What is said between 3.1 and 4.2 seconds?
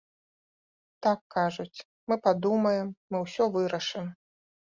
мы ўсё вырашым.